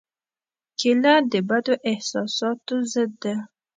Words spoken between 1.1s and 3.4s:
د بدو احساساتو ضد ده.